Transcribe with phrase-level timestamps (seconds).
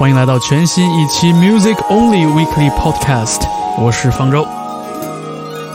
[0.00, 3.42] 欢迎来到全新一期 Music Only Weekly Podcast，
[3.78, 4.48] 我是方舟。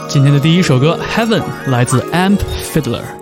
[0.08, 2.40] 今天的第一首歌《Heaven》来自 Amp
[2.74, 3.15] Fiddler。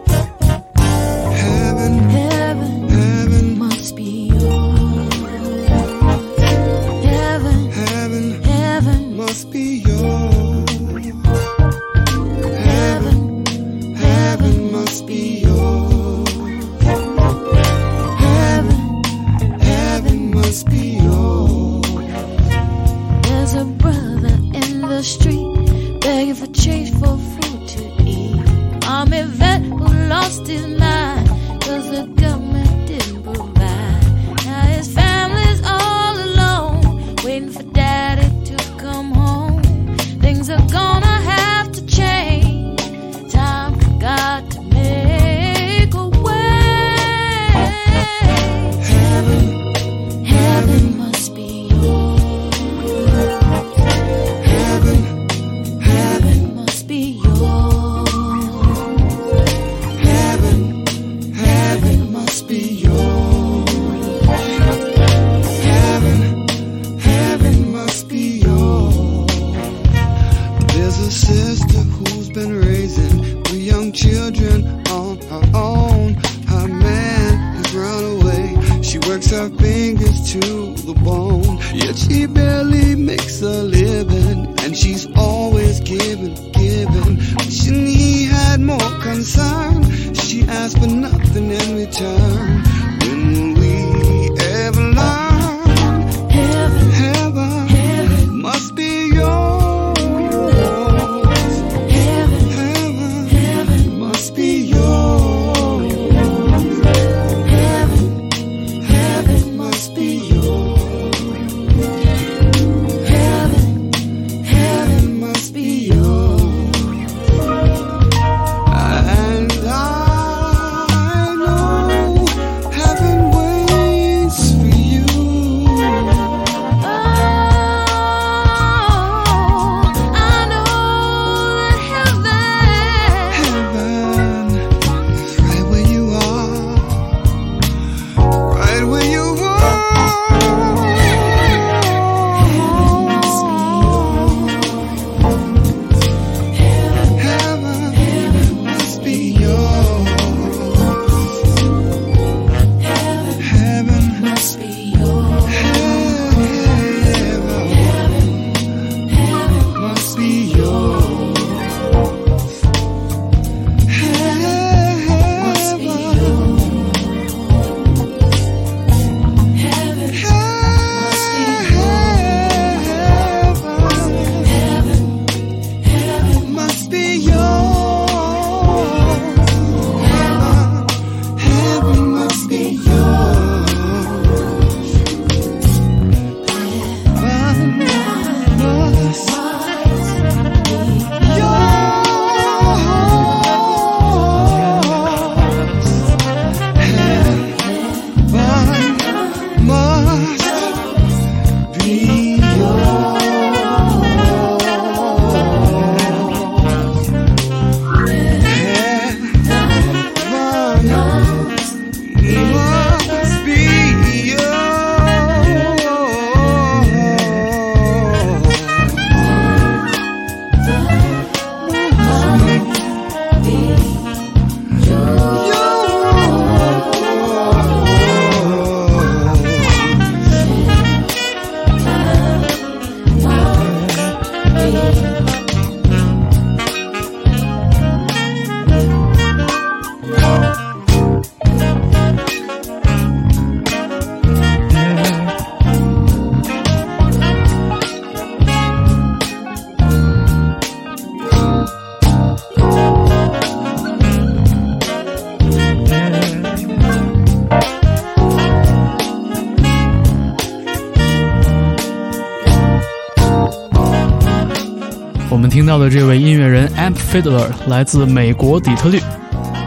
[266.85, 269.01] Amp Fiddler 来自美国底特律。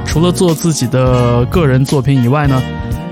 [0.06, 2.62] 除了做自己的个人作品以外呢，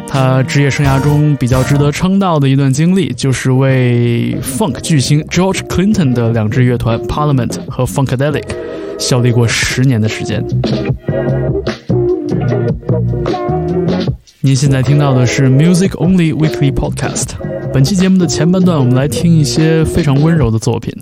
[0.07, 8.43] 他职业生涯中比较值得称道的一段经历，就是为 Funk 巨星 George Clinton 的两支乐团 Parliament 和 Funkadelic
[8.99, 10.45] 效力过十年的时间。
[14.41, 17.29] 您现在听到的是 Music Only Weekly Podcast，
[17.73, 20.93] 本期节目的前半段，我们来听一些非常温柔的作品。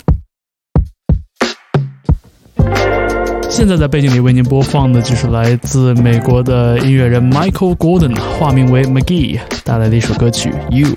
[3.64, 10.90] 现在在背景里为您播放的就是来自美国的音乐人 Michael Gordon，化名为 McGee 带来的一首歌曲《You》。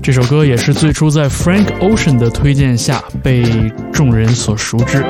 [0.00, 3.42] 这首歌也是最初在 Frank Ocean 的推荐下被
[3.92, 5.04] 众人所熟知。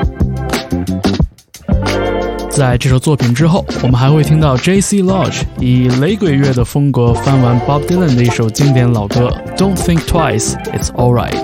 [2.49, 5.03] 在这首作品之后，我们还会听到 J.C.
[5.03, 11.43] Lodge 以雷鬼乐的风格翻完 Bob Dylan 的一首经典老歌《Don't Think Twice, It's Alright》。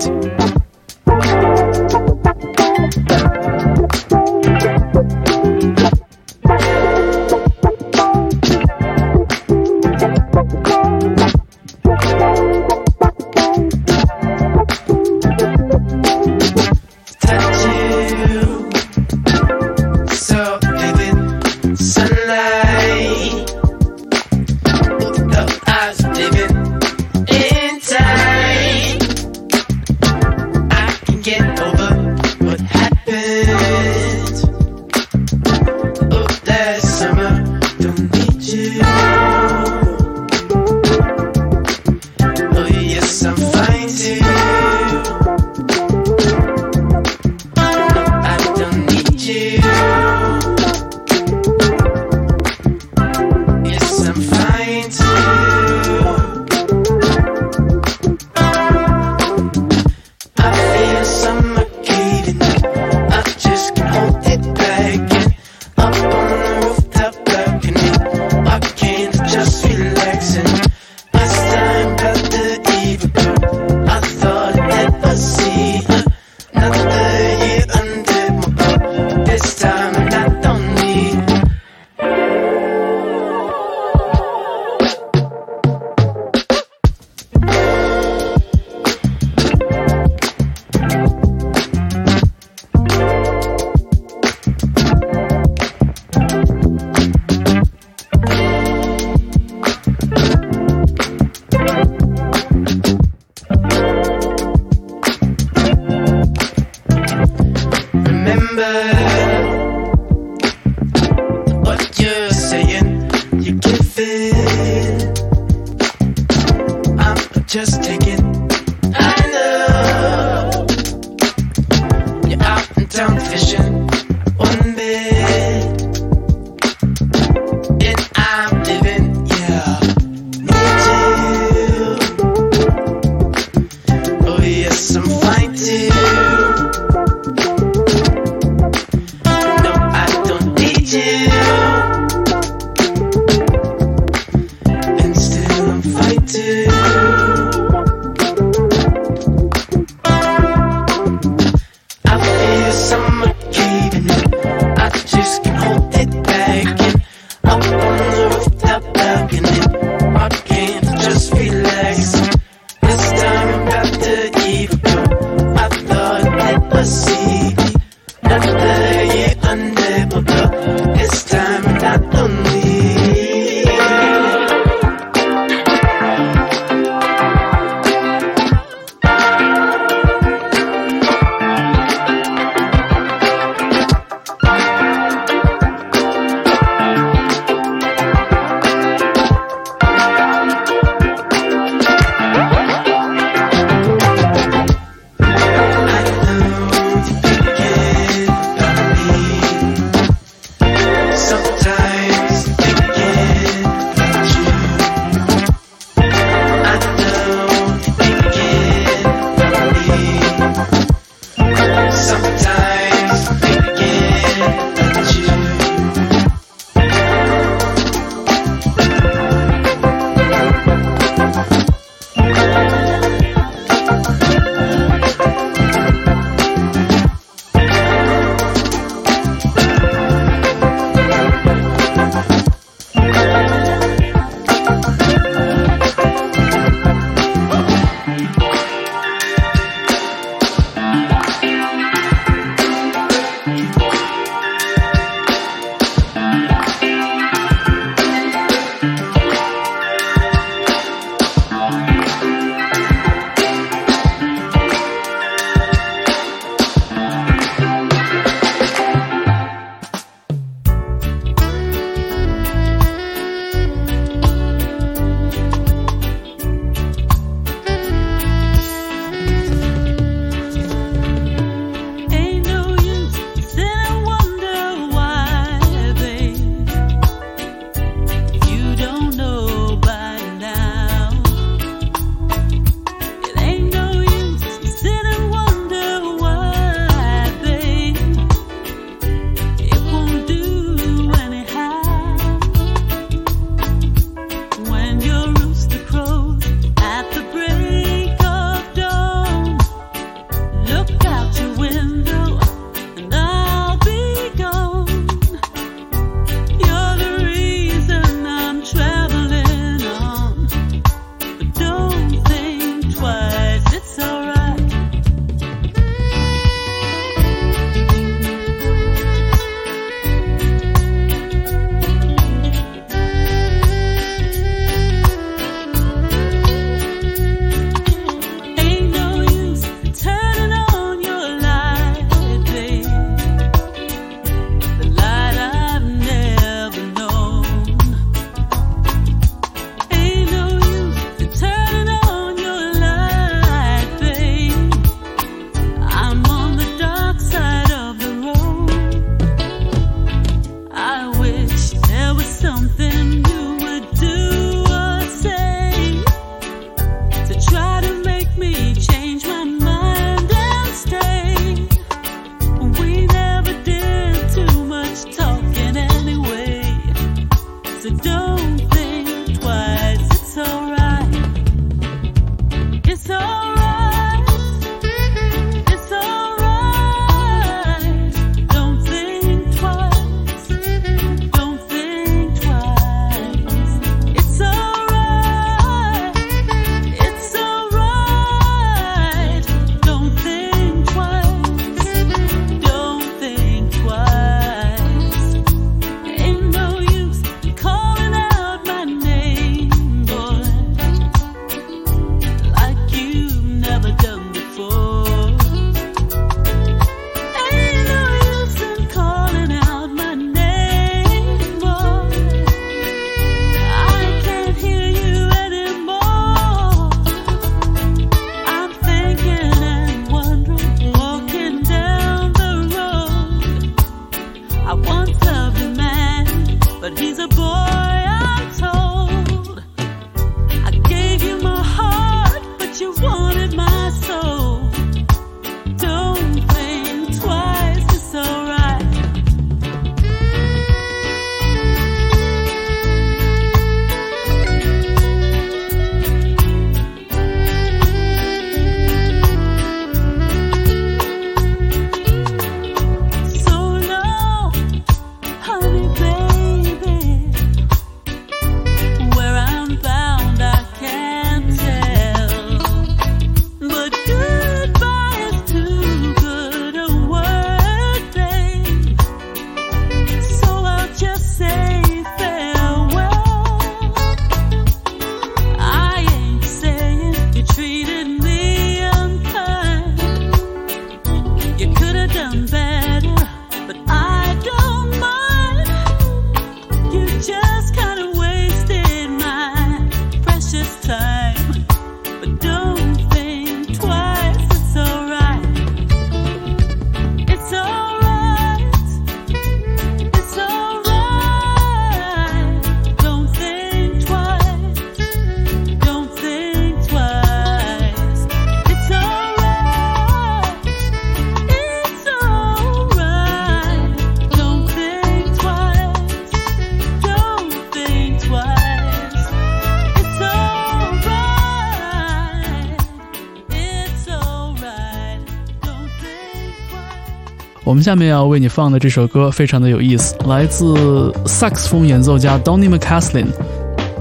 [527.73, 533.25] 我们下面要为你放的这首歌非常的有意思，来自萨克斯风演奏家 Donny McCaslin。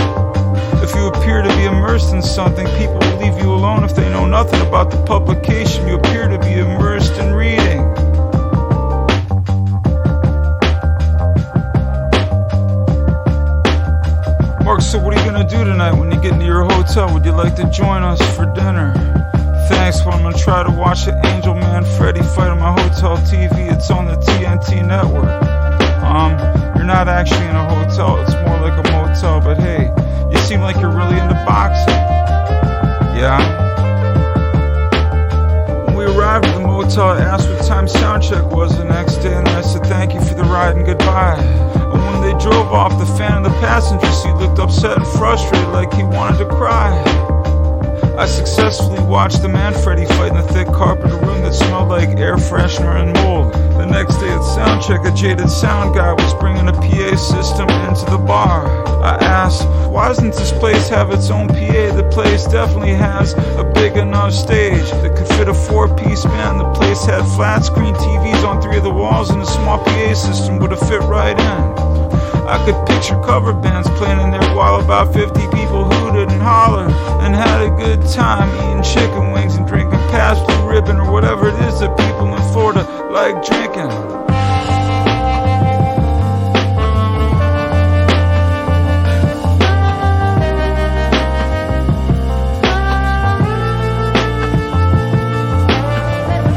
[0.84, 4.10] If you appear to be immersed in something, people will leave you alone if they
[4.10, 7.82] know nothing about the publication you appear to be immersed in reading.
[14.64, 17.14] Mark, so what are you gonna do tonight when you get into your hotel?
[17.14, 19.13] Would you like to join us for dinner?
[19.74, 23.72] But I'm gonna try to watch the Angel Man Freddy fight on my hotel TV.
[23.72, 25.26] It's on the TNT network.
[26.04, 26.32] Um,
[26.76, 29.92] you're not actually in a hotel, it's more like a motel, but hey,
[30.30, 31.94] you seem like you're really into boxing.
[33.16, 33.40] Yeah?
[35.86, 39.34] When we arrived at the motel, I asked what time soundcheck was the next day,
[39.34, 41.38] and I said thank you for the ride and goodbye.
[41.40, 45.70] And when they drove off, the fan in the passenger seat looked upset and frustrated
[45.70, 47.13] like he wanted to cry.
[48.24, 52.38] I successfully watched the Manfredy fight in a thick carpeted room that smelled like air
[52.38, 53.52] freshener and mold.
[53.76, 57.68] The next day at soundcheck, check, a jaded sound guy was bringing a PA system
[57.84, 58.66] into the bar.
[59.04, 61.96] I asked, why doesn't this place have its own PA?
[61.98, 66.62] The place definitely has a big enough stage that could fit a four piece band.
[66.62, 70.14] The place had flat screen TVs on three of the walls, and a small PA
[70.14, 71.94] system would have fit right in.
[72.48, 77.13] I could picture cover bands playing in there while about 50 people hooted and hollered
[77.34, 81.56] and had a good time eating chicken wings and drinking Pabst ribbon or whatever it
[81.66, 83.90] is that people in Florida like drinking.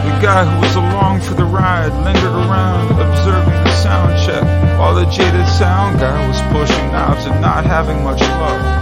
[0.04, 4.42] The guy who was along for the ride lingered around observing the sound check
[4.78, 8.75] while the jaded sound guy was pushing knobs and not having much luck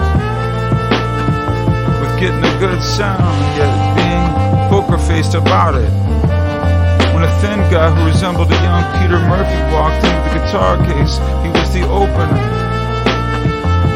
[2.24, 3.20] getting a good sound,
[3.52, 3.68] yet
[4.00, 4.24] being
[4.72, 5.92] poker faced about it.
[7.12, 11.20] When a thin guy who resembled a young Peter Murphy walked into the guitar case,
[11.44, 12.40] he was the opener.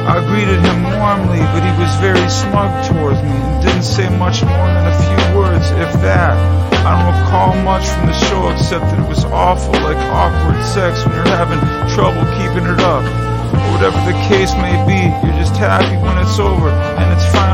[0.05, 4.45] I greeted him warmly, but he was very smug towards me and didn't say much
[4.45, 6.37] more than a few words, if that.
[6.85, 11.01] I don't recall much from the show except that it was awful, like awkward sex
[11.01, 11.65] when you're having
[11.97, 13.09] trouble keeping it up.
[13.57, 17.48] Or whatever the case may be, you're just happy when it's over and it's I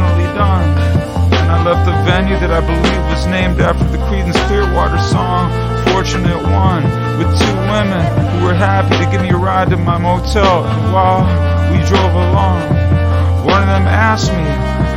[1.64, 5.48] left the venue that I believe was named after the Creedence Clearwater song
[5.88, 6.82] Fortunate Son
[7.18, 8.02] with two women
[8.34, 10.64] who were happy to give me a ride to my motel.
[10.64, 11.22] And while
[11.70, 12.58] we drove along,
[13.46, 14.48] one of them asked me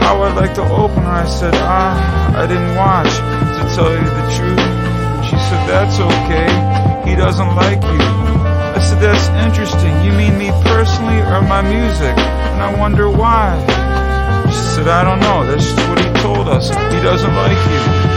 [0.01, 1.21] how I'd like to open her.
[1.23, 4.65] I said, ah, I didn't watch, to tell you the truth.
[5.27, 6.49] She said, that's okay.
[7.07, 8.03] He doesn't like you.
[8.73, 9.93] I said, that's interesting.
[10.03, 12.15] You mean me personally or my music?
[12.17, 13.55] And I wonder why.
[14.47, 15.45] She said, I don't know.
[15.45, 16.69] That's just what he told us.
[16.69, 18.16] He doesn't like you.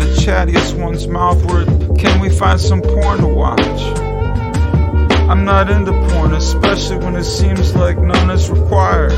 [0.00, 1.64] The chattiest one's mouth were,
[1.96, 3.80] Can we find some porn to watch?
[5.28, 9.12] I'm not into porn, especially when it seems like none is required.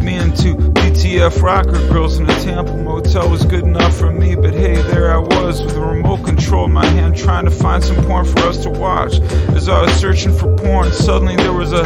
[0.00, 4.36] Me and two BTF rocker girls in a Tampa motel was good enough for me,
[4.36, 7.82] but hey, there I was with a remote control in my hand trying to find
[7.82, 9.18] some porn for us to watch.
[9.56, 11.84] As I was searching for porn, suddenly there was a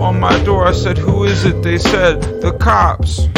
[0.00, 0.66] on my door.
[0.66, 1.62] I said, Who is it?
[1.62, 3.28] They said, The cops.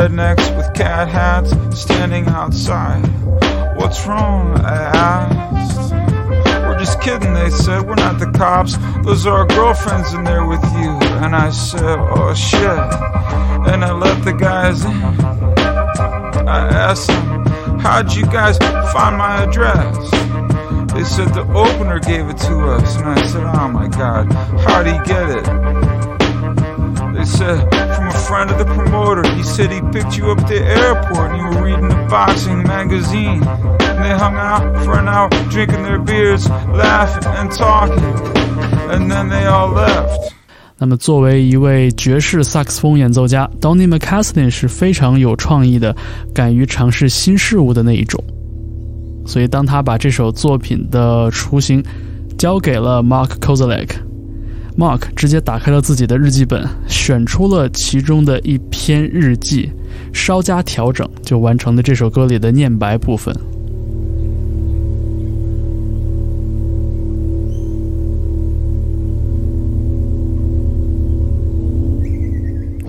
[0.00, 3.02] Rednecks with cat hats standing outside.
[3.76, 4.56] What's wrong?
[4.60, 5.92] I asked.
[5.92, 7.86] We're just kidding, they said.
[7.86, 8.78] We're not the cops.
[9.04, 10.90] Those are our girlfriends in there with you.
[11.20, 12.62] And I said, oh shit.
[13.70, 15.02] And I let the guys in.
[16.48, 17.46] I asked them,
[17.80, 18.56] how'd you guys
[18.94, 20.10] find my address?
[20.94, 22.96] They said the opener gave it to us.
[22.96, 24.32] And I said, oh my god,
[24.64, 25.44] how'd he get it?
[27.14, 27.60] They said,
[27.94, 29.28] from a friend of the promoter.
[29.34, 32.62] He said he picked you up at the airport and you were reading a boxing
[32.62, 33.42] magazine.
[33.42, 38.02] And they hung out for an hour, drinking their beers, laughing and talking.
[38.90, 40.32] And then they all left.
[40.78, 45.94] 那么，作为一位爵士萨克斯风演奏家，Donny McCaslin 是非常有创意的，
[46.32, 48.22] 敢于尝试新事物的那一种。
[49.26, 51.84] 所以，当他把这首作品的雏形
[52.38, 53.96] 交给了 Mark k o z a l e k
[54.80, 59.70] Mark 直接打开了自己的日记本，选出了其中的一篇日记，
[60.14, 63.34] 稍加调整，就完成了这首歌里的念白部分。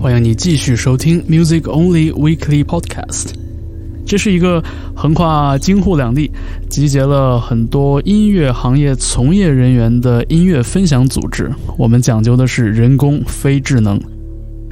[0.00, 3.41] 欢迎你继续收听 Music Only Weekly Podcast。
[4.04, 4.62] 这是一个
[4.94, 6.30] 横跨京沪两地，
[6.68, 11.50] 集结了很多音乐行业从业人员的音乐分享组织。
[11.78, 14.00] 我们讲究的是人工非智能。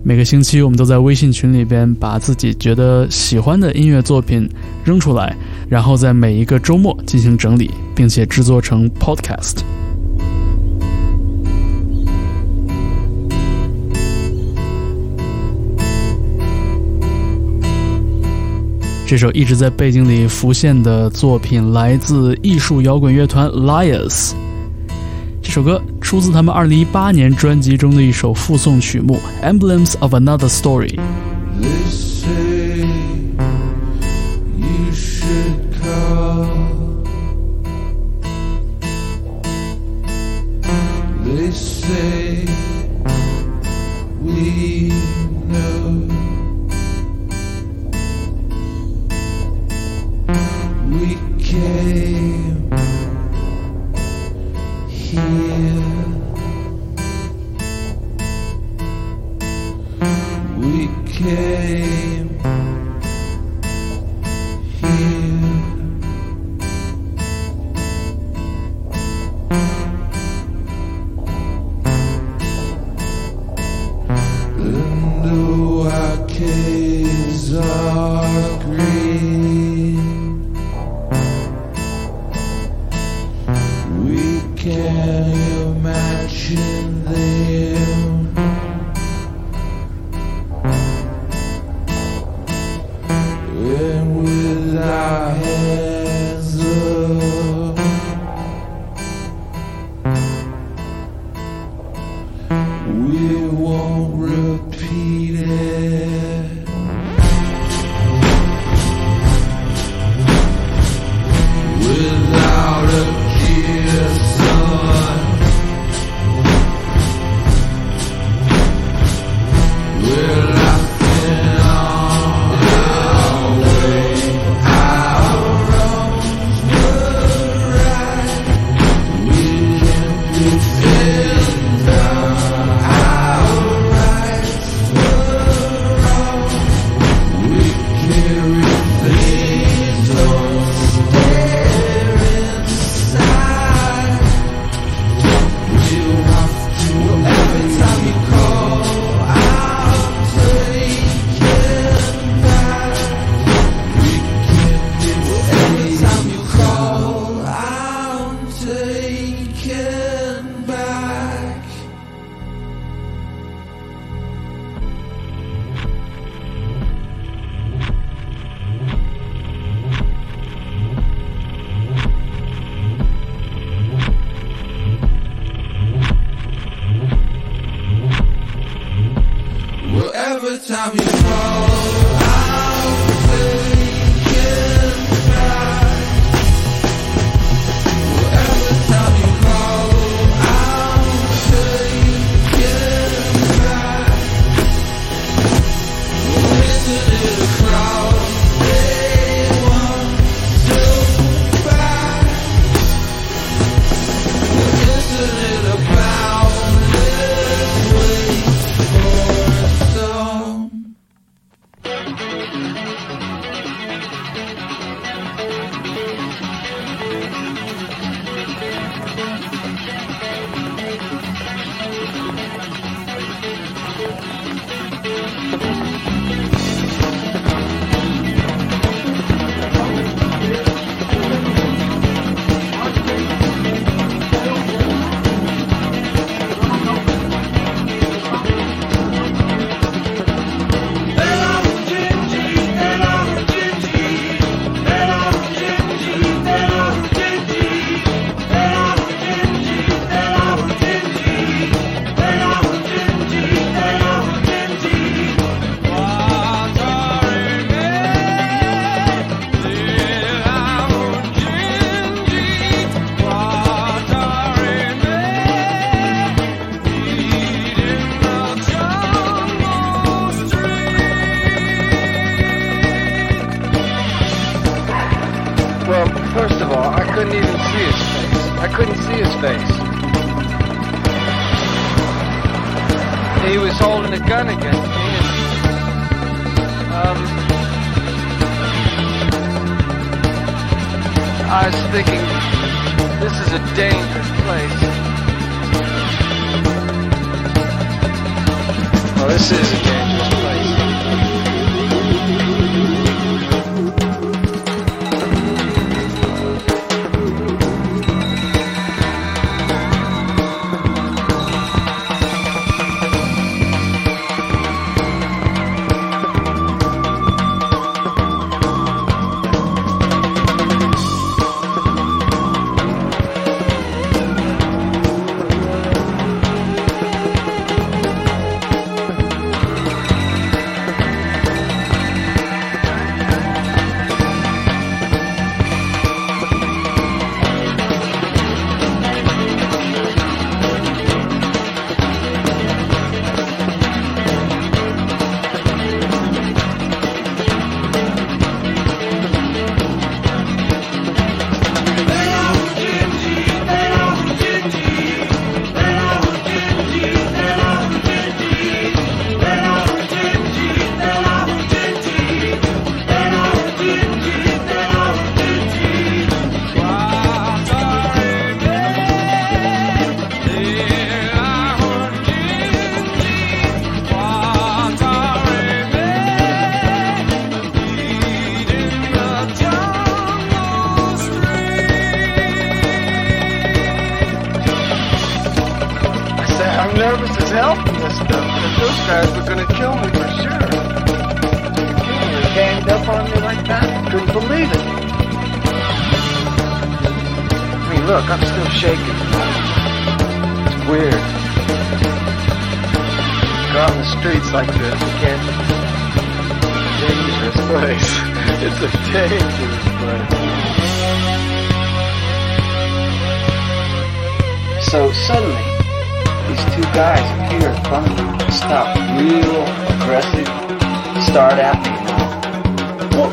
[0.02, 4.48] 每个星期，我们都在微信群里边把自己觉得喜欢的音乐作品
[4.82, 5.36] 扔出来，
[5.68, 9.58] 然后在每一个周末进行整理，并且制作成 Podcast。
[19.10, 24.34] 这首一直在背景里浮现的作品来自艺术摇滚乐团 liars
[25.42, 30.96] 这首歌出自他们二零一八年专辑中的一首附送曲目 emblems of another story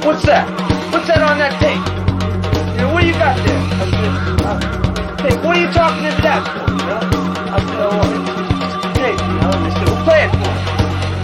[0.06, 0.46] what's that?
[0.92, 1.80] What's that on that tape?
[2.76, 3.58] You know, what do you got there?
[3.58, 4.78] I said,
[5.24, 6.66] hey, what are you talking to that for?
[6.72, 7.02] You know?
[7.48, 8.38] I said, oh, it's,
[8.98, 9.54] tape, you know?
[9.64, 10.62] They said, well, play it for me.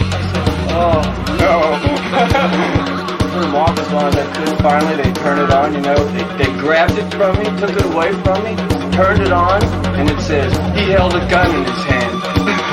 [0.09, 1.01] I said, oh,
[1.39, 2.99] no.
[3.33, 4.57] For them off as long as I could.
[4.61, 5.97] Finally, they turned it on, you know?
[6.13, 8.55] They, they grabbed it from me, took it away from me,
[8.93, 9.63] turned it on,
[9.97, 12.02] and it says, he held a gun in his hand.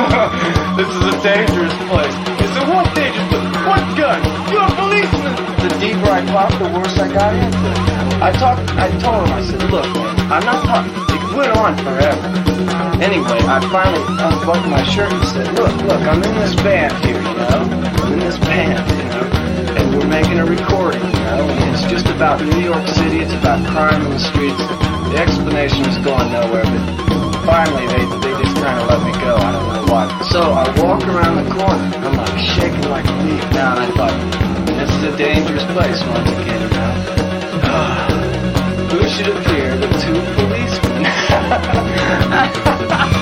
[0.80, 2.16] this is a dangerous place.
[2.40, 3.66] It's a dangerous place?
[3.68, 4.20] What gun?
[4.48, 5.34] You're a policeman!
[5.60, 7.70] The deeper I talked, the worse I got into.
[8.20, 9.84] I talked, I told him, I said, look,
[10.28, 10.92] I'm not talking.
[10.92, 12.50] It went on forever.
[13.00, 17.16] Anyway, I finally unbuckled my shirt and said, look, look, I'm in this band here,
[17.16, 17.64] you know?
[18.04, 19.24] I'm in this band, you know?
[19.76, 21.48] And we're making a recording, you know?
[21.48, 24.60] And it's just about New York City, it's about crime in the streets.
[25.12, 28.29] The explanation is going nowhere, but finally they, they
[28.60, 29.36] kind of let me go.
[29.36, 30.06] I don't know why.
[30.30, 31.90] So I walk around the corner.
[32.04, 34.14] I'm like shaking like a leaf now, I thought,
[34.66, 36.60] this is a dangerous place once again?
[38.90, 41.04] Who should appear but two policemen?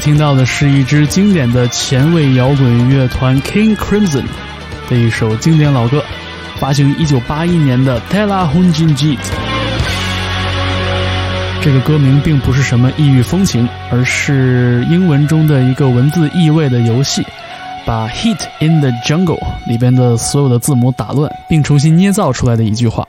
[0.00, 4.24] 听到的是一支经典的前卫摇滚乐团 King Crimson
[4.88, 6.02] 的一首经典老歌，
[6.58, 9.16] 发行于1981年的《Tela Hunjinjit》。
[11.60, 17.22] 这个歌名并不是什么异域风情，而是英文中的一个文字意味的游戏，
[17.84, 23.06] 把 Heat in the Jungle” 里边的所有的字母打乱，并重新捏造出来的一句话。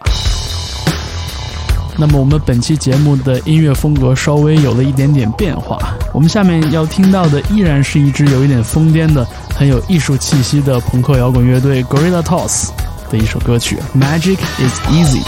[1.98, 5.78] 那么我们本期节目的音乐风格稍微有了一点点变化，
[6.14, 12.70] 我们下面要听到的依然是一支有一点疯癫的、很有艺术气息的朋克摇滚乐队 Gorilla Toss
[13.10, 15.24] 的一首歌曲《Magic Is Easy》。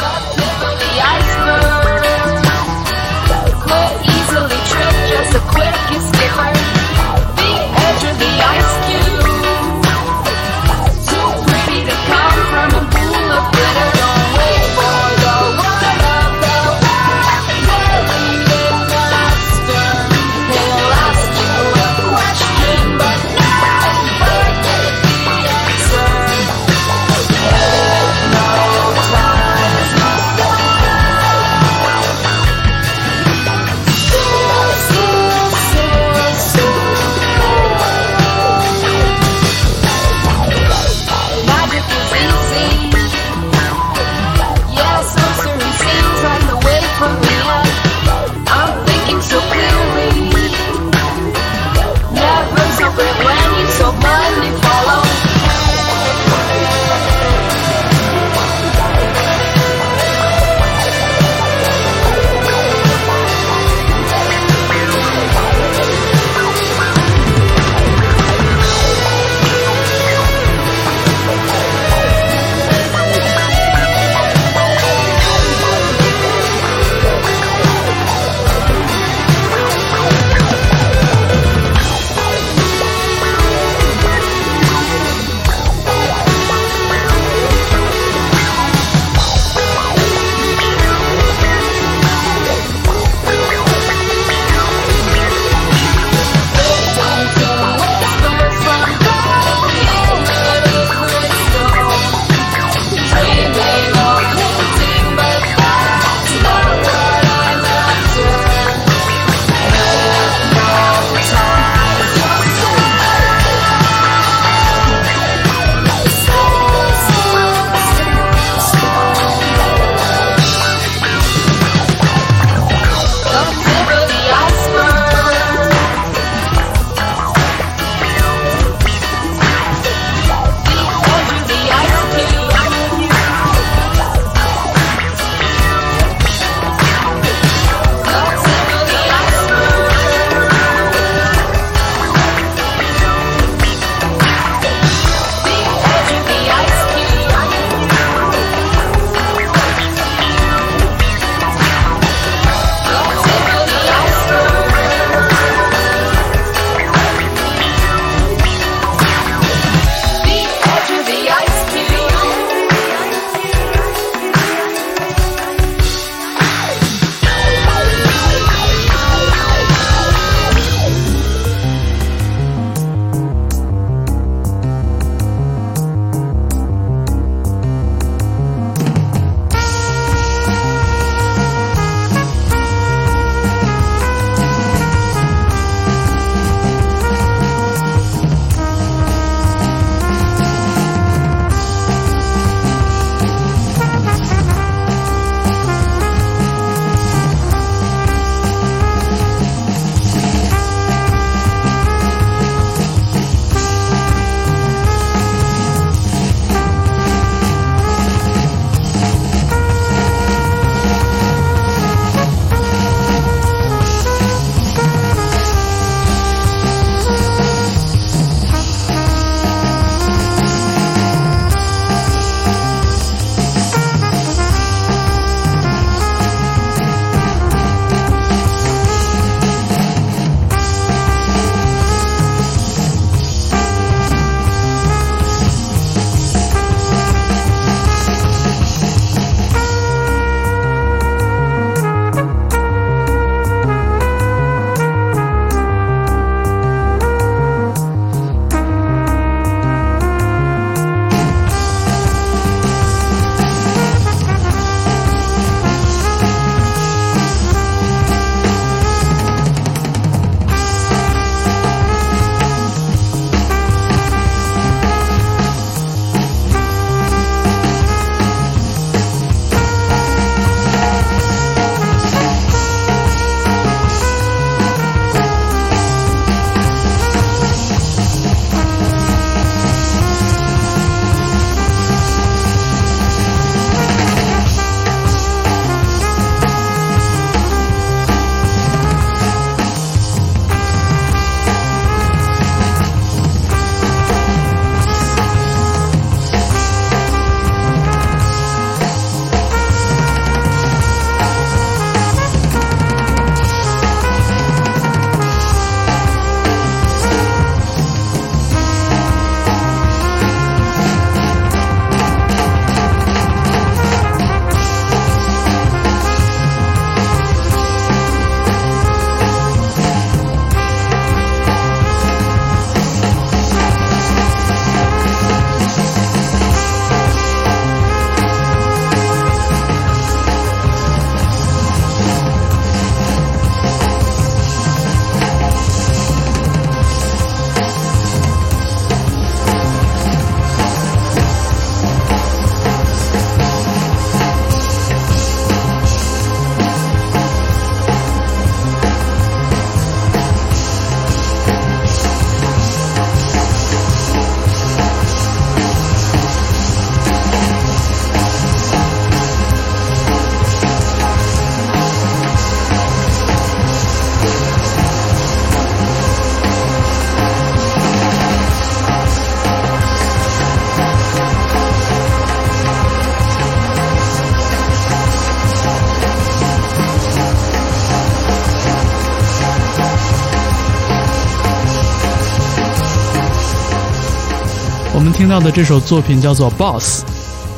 [385.34, 387.04] 到的这首作品叫做《Boss》，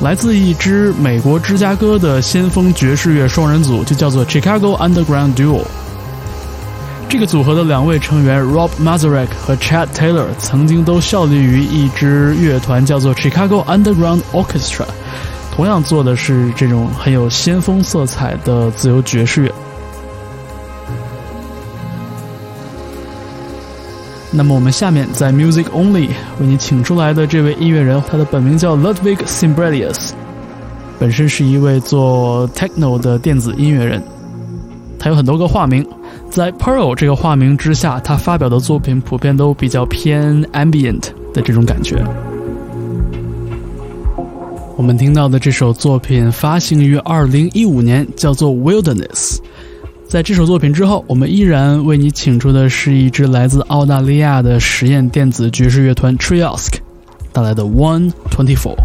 [0.01, 5.59] 来自一支美国芝加哥的先锋爵士乐双人组，就叫做 Chicago Underground Duo。
[7.09, 14.85] 这个组合的两位成员 Rob Mazurek 和 Chad Taylor 曾经都效力于一支乐团，叫做 Chicago Underground Orchestra，
[15.53, 19.51] 同样做的是这种很有先锋色彩的自由爵士乐。
[24.37, 26.09] 那么我们下面在 Music Only
[26.41, 30.11] 为你请出来的这位音乐人，他的本名叫 Ludwig Simbrelius，
[30.99, 34.03] 本身是一位做 techno 的电子音乐人，
[34.99, 35.87] 他有很多个化名，
[36.29, 42.03] 在 Pearl 这个化名之下，他发表的作品普遍都比较偏 ambient 的这种感觉。
[44.75, 49.37] 我们听到的这首作品发行于2015年，叫做 Wilderness。
[50.15, 56.75] 在这首作品之后，我们依然为你请出的是一支来自澳大利亚的实验电子爵士乐团 Triosk
[57.33, 58.77] 带来的 One Twenty Four。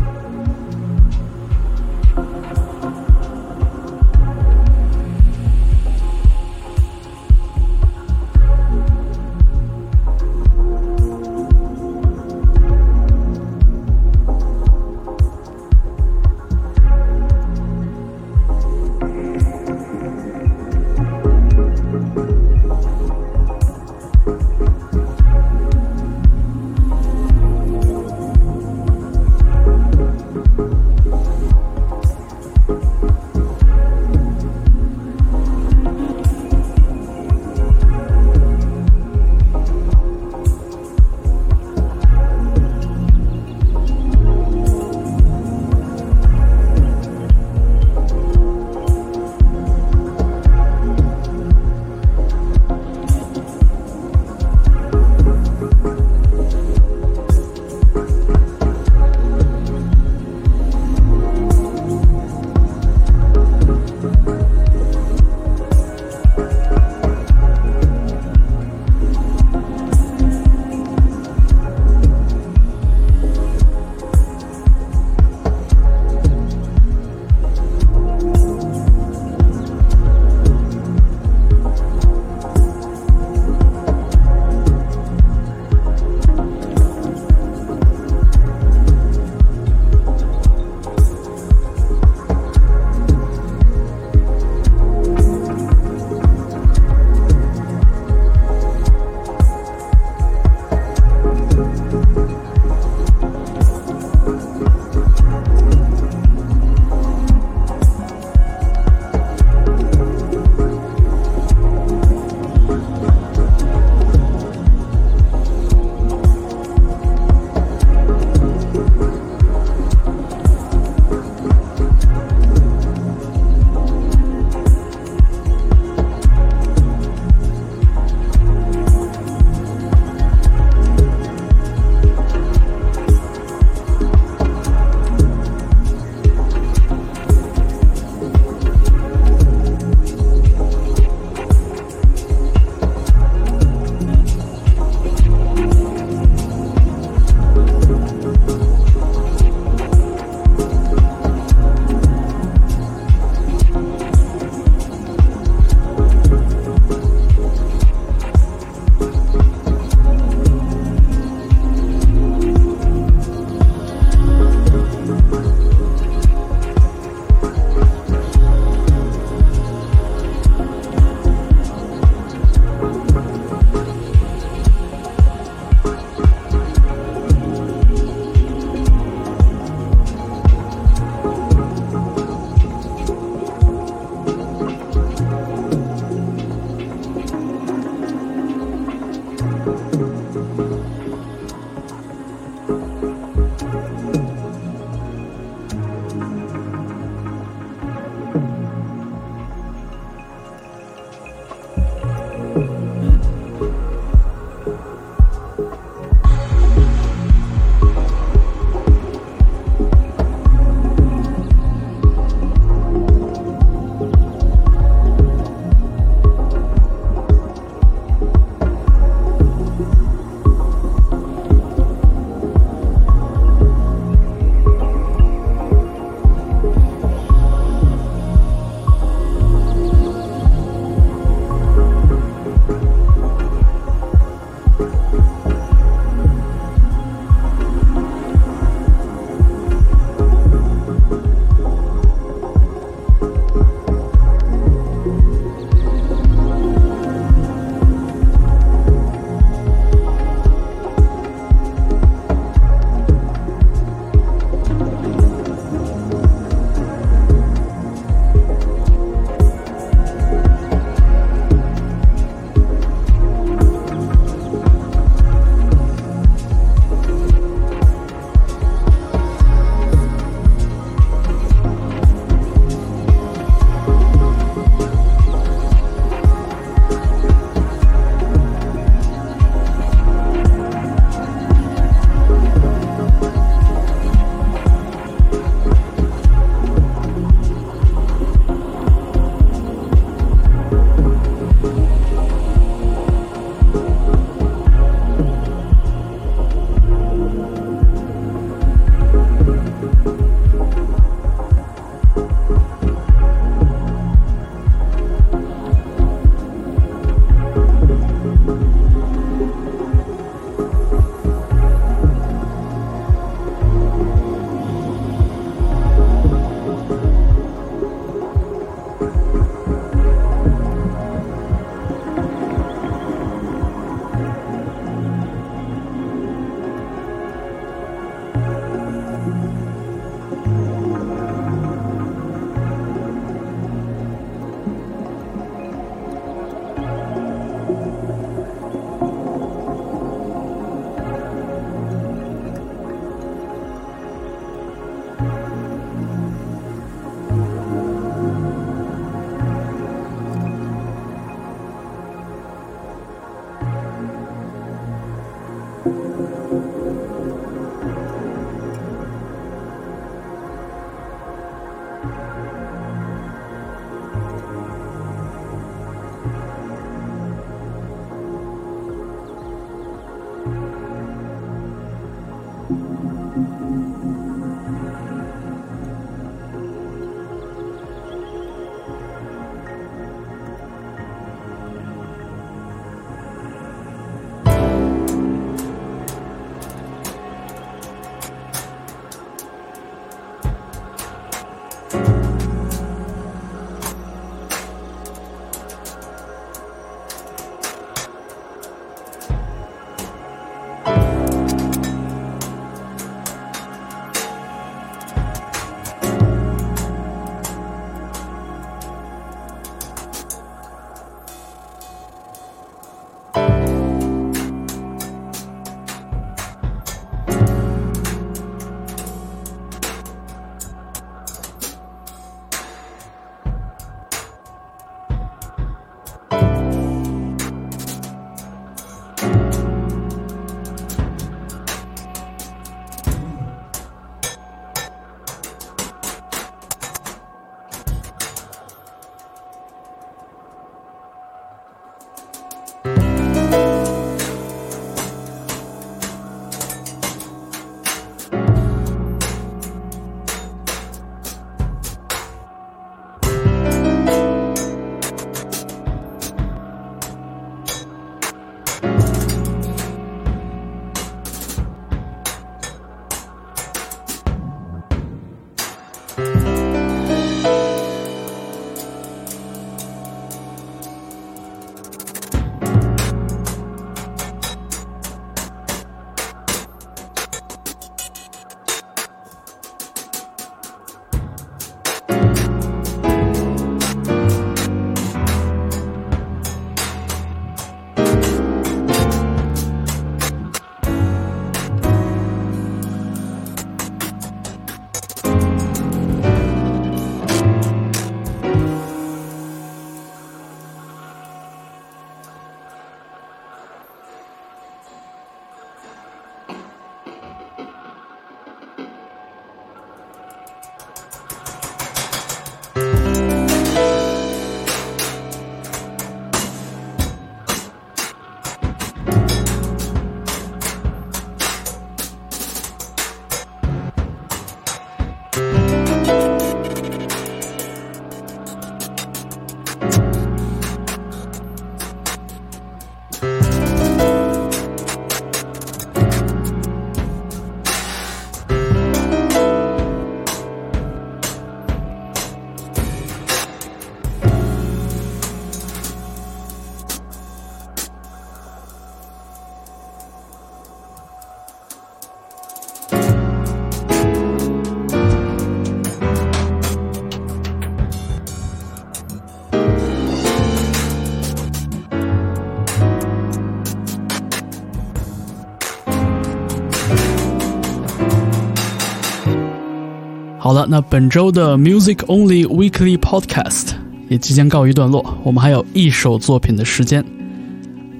[570.69, 573.73] 那本周的 Music Only Weekly Podcast
[574.09, 577.05] 也即将告一段落，我们还有一首作品的时间，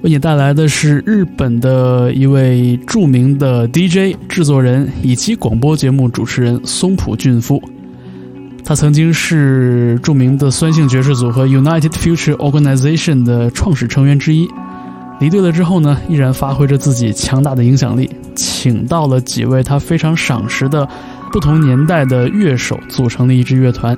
[0.01, 7.61] 为你带来的是日本的一位著名的 DJ 制作人以及广播节目主持人松浦俊夫。
[8.63, 14.47] 他曾经是著名的酸性爵士组合 United Future Organization 的创始成员之一。
[15.19, 20.87] 离队了之后呢，依然发挥着自己强大的影响力，请到了几位他非常赏识的
[21.31, 23.97] 不同年代的乐手，组成了一支乐团，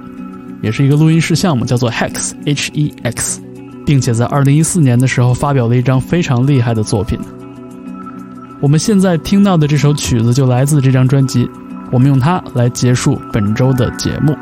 [0.62, 3.42] 也是一个录音室项目，叫做 Hex H E X，
[3.86, 7.20] 并且在二零一四年的时候发表了一张非常厉害的作品。
[8.62, 11.50] 我们现在听到的这首曲子就来自这张专辑，
[11.92, 14.36] 我们用它来结束本周的节目。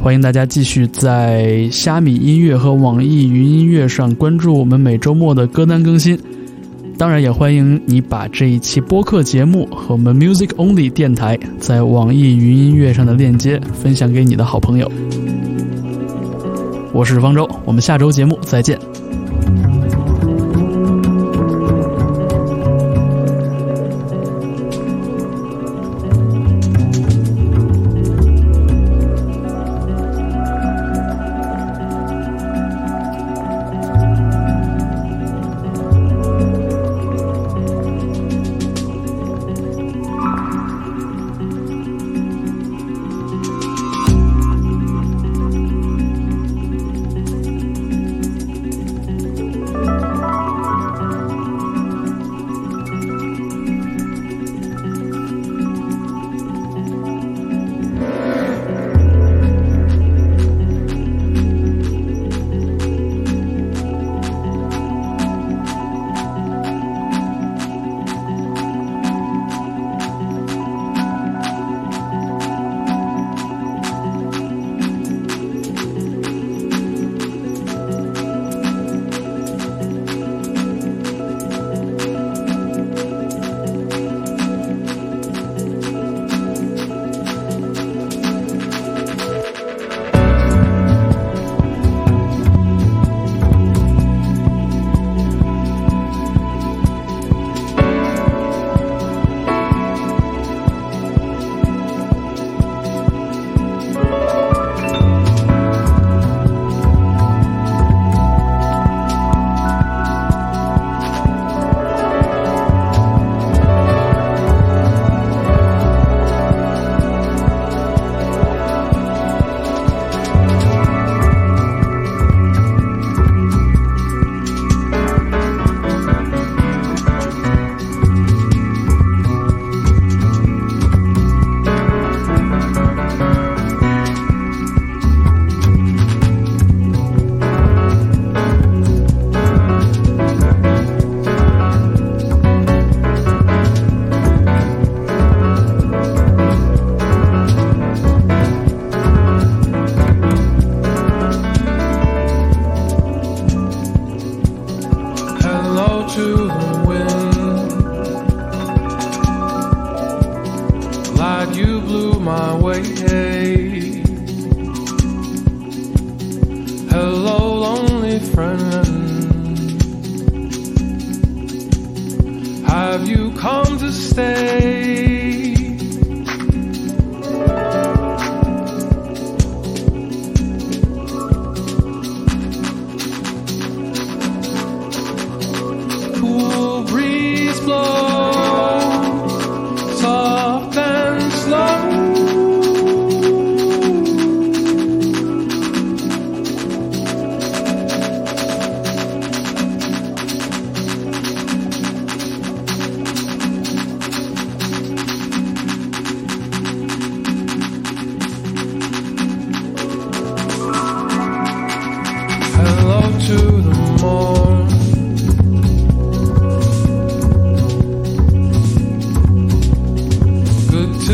[0.00, 6.18] 欢迎大家继续在虾米音乐和网易云音乐上关注我们每周末的歌单更新。
[6.98, 14.90] 当然，也欢迎你把这一期播客节目和我们 Music Only 电台在网易云音乐上的链接分享给你的好朋友。
[16.92, 18.97] 我是方舟，我们下周节目再见。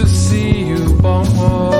[0.06, 1.73] See you born.